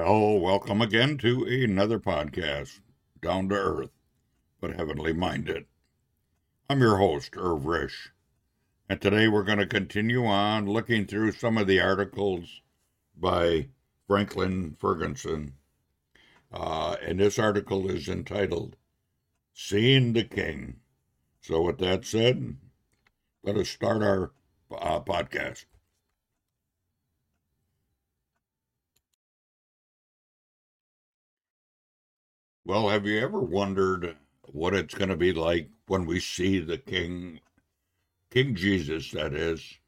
[0.00, 2.78] Well, welcome again to another podcast,
[3.20, 3.90] Down to Earth,
[4.60, 5.66] but Heavenly Minded.
[6.70, 8.10] I'm your host, Irv Risch,
[8.88, 12.62] and today we're going to continue on looking through some of the articles
[13.16, 13.70] by
[14.06, 15.54] Franklin Ferguson.
[16.52, 18.76] Uh, and this article is entitled
[19.52, 20.76] Seeing the King.
[21.40, 22.56] So, with that said,
[23.42, 24.30] let us start our
[24.70, 25.64] uh, podcast.
[32.68, 34.14] Well, have you ever wondered
[34.52, 37.40] what it's going to be like when we see the King,
[38.30, 39.78] King Jesus, that is?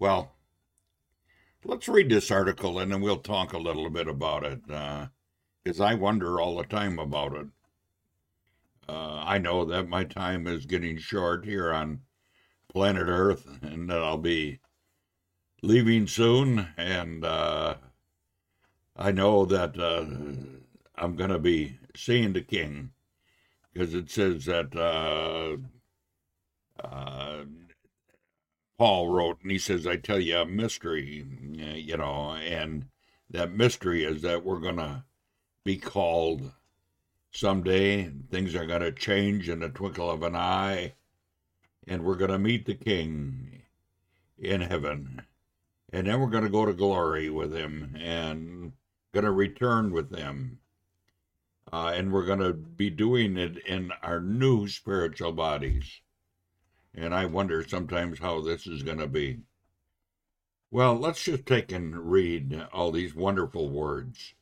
[0.00, 0.32] Well,
[1.64, 5.84] let's read this article and then we'll talk a little bit about it, because uh,
[5.84, 7.46] I wonder all the time about it.
[8.88, 12.00] Uh, I know that my time is getting short here on
[12.68, 14.58] planet Earth and that I'll be
[15.62, 17.76] leaving soon, and uh,
[18.96, 20.04] I know that uh,
[20.98, 22.90] I'm going to be seeing the king
[23.72, 25.56] because it says that uh,
[26.82, 27.44] uh,
[28.78, 32.86] Paul wrote, and he says, I tell you a mystery, you know, and
[33.30, 35.04] that mystery is that we're going to
[35.64, 36.52] be called
[37.30, 38.10] someday.
[38.30, 40.94] Things are going to change in the twinkle of an eye,
[41.86, 43.62] and we're going to meet the king
[44.38, 45.22] in heaven.
[45.92, 48.72] And then we're going to go to glory with him and
[49.12, 50.58] going to return with him
[51.72, 56.00] uh, and we're going to be doing it in our new spiritual bodies.
[56.94, 59.40] And I wonder sometimes how this is going to be.
[60.70, 64.34] Well, let's just take and read all these wonderful words.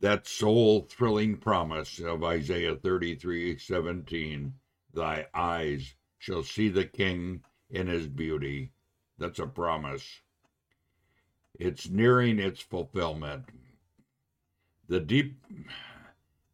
[0.00, 4.54] That soul thrilling promise of Isaiah 33 17,
[4.92, 8.72] thy eyes shall see the King in his beauty.
[9.18, 10.20] That's a promise.
[11.58, 13.46] It's nearing its fulfillment
[14.88, 15.42] the deep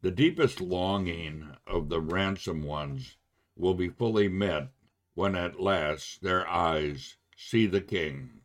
[0.01, 3.17] the deepest longing of the ransom ones
[3.57, 4.69] will be fully met
[5.15, 8.41] when at last their eyes see the king.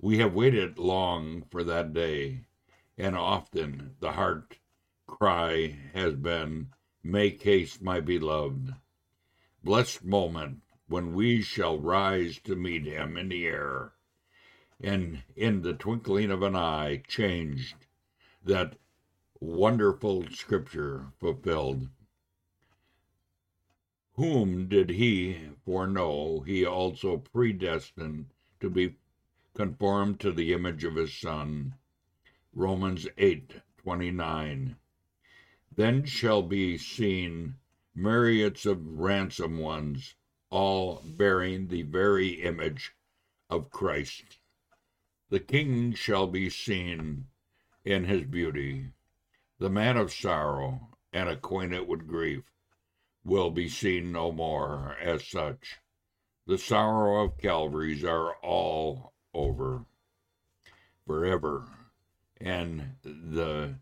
[0.00, 2.46] We have waited long for that day
[2.98, 4.58] and often the heart
[5.06, 6.70] cry has been
[7.02, 8.74] make haste my beloved.
[9.62, 13.92] Blessed moment when we shall rise to meet him in the air
[14.80, 17.86] and in the twinkling of an eye changed
[18.42, 18.76] that
[19.40, 21.88] wonderful scripture fulfilled.
[24.14, 26.40] Whom did he foreknow?
[26.40, 28.26] He also predestined
[28.60, 28.94] to be
[29.54, 31.74] conformed to the image of his Son.
[32.52, 34.76] Romans 8 29.
[35.74, 37.56] Then shall be seen
[37.94, 40.14] myriads of ransom ones,
[40.48, 42.92] all bearing the very image
[43.50, 44.38] of Christ.
[45.28, 47.26] The King shall be seen
[47.84, 48.92] in his beauty.
[49.58, 52.42] The man of sorrow and acquainted with grief
[53.22, 55.78] will be seen no more as such.
[56.46, 59.86] The sorrow of Calvaries are all over
[61.06, 61.68] forever,
[62.40, 63.78] and the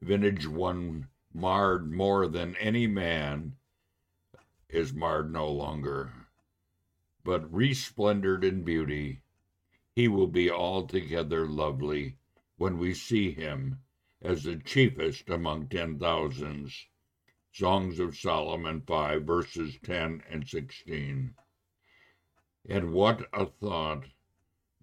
[0.00, 3.56] vintage one marred more than any man
[4.70, 6.12] is marred no longer,
[7.24, 9.20] but resplendent in beauty,
[9.94, 12.16] he will be altogether lovely
[12.56, 13.80] when we see him
[14.22, 16.86] as the chiefest among ten thousands.
[17.52, 21.34] Songs of Solomon 5, verses 10 and 16.
[22.68, 24.04] And what a thought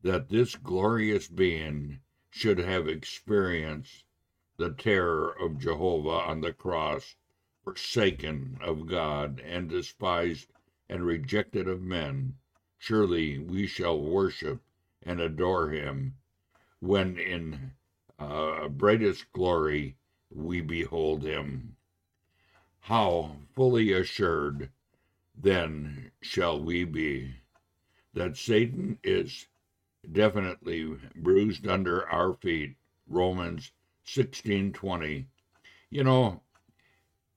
[0.01, 1.99] that this glorious being
[2.29, 4.03] should have experienced
[4.57, 7.15] the terror of Jehovah on the cross,
[7.63, 10.51] forsaken of God, and despised
[10.89, 12.35] and rejected of men.
[12.79, 14.61] Surely we shall worship
[15.03, 16.17] and adore him
[16.79, 17.73] when in
[18.19, 19.95] uh, brightest glory
[20.29, 21.75] we behold him.
[22.79, 24.69] How fully assured
[25.35, 27.35] then shall we be
[28.13, 29.47] that Satan is
[30.11, 32.75] definitely bruised under our feet.
[33.07, 33.71] Romans
[34.05, 35.27] 16:20.
[35.89, 36.41] You know,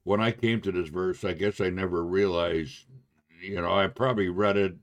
[0.05, 2.87] when I came to this verse, I guess I never realized,
[3.41, 4.77] you know, I probably read it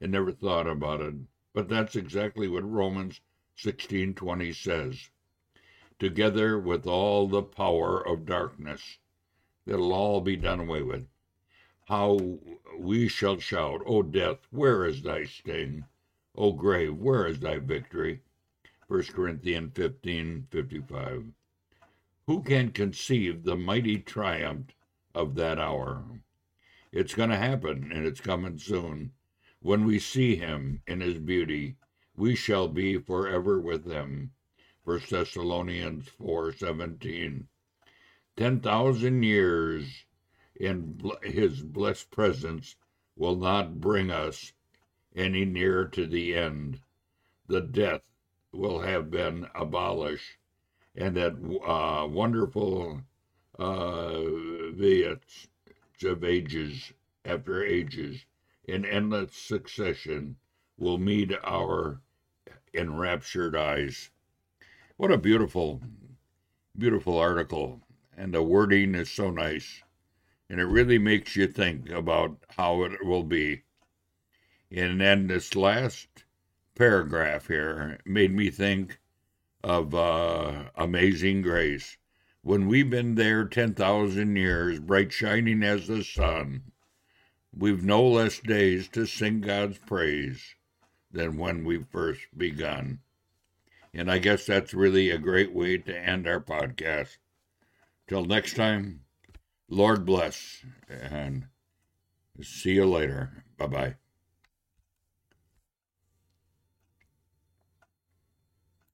[0.00, 1.14] and never thought about it,
[1.52, 3.20] but that's exactly what Romans
[3.56, 5.10] 16:20 says
[5.98, 8.98] together with all the power of darkness.
[9.66, 11.06] It'll all be done away with.
[11.86, 12.38] How
[12.78, 15.84] we shall shout, O death, where is thy sting?
[16.34, 18.20] O grave, where is thy victory?
[18.88, 21.24] 1 Corinthians 15 55.
[22.26, 24.74] Who can conceive the mighty triumph
[25.14, 26.04] of that hour?
[26.90, 29.12] It's going to happen, and it's coming soon.
[29.60, 31.76] When we see him in his beauty,
[32.16, 34.32] we shall be forever with him
[34.84, 37.46] First Thessalonians 4:17.
[38.36, 40.04] 10,000 years
[40.54, 42.76] in his blessed presence
[43.16, 44.52] will not bring us
[45.16, 46.80] any nearer to the end.
[47.46, 48.02] The death
[48.52, 50.36] will have been abolished,
[50.94, 51.32] and that
[51.64, 53.02] uh, wonderful
[53.58, 54.20] uh,
[56.04, 56.92] of ages
[57.24, 58.26] after ages
[58.64, 60.36] in endless succession
[60.76, 62.02] will meet our
[62.74, 64.10] enraptured eyes.
[64.96, 65.82] What a beautiful,
[66.78, 67.80] beautiful article.
[68.16, 69.82] And the wording is so nice.
[70.48, 73.62] And it really makes you think about how it will be.
[74.70, 76.06] And then this last
[76.76, 79.00] paragraph here made me think
[79.64, 81.96] of uh, Amazing Grace.
[82.42, 86.70] When we've been there 10,000 years, bright shining as the sun,
[87.52, 90.54] we've no less days to sing God's praise
[91.10, 93.00] than when we first begun.
[93.94, 97.18] And I guess that's really a great way to end our podcast.
[98.08, 99.00] Till next time,
[99.68, 101.46] Lord bless and
[102.42, 103.44] see you later.
[103.56, 103.94] Bye bye.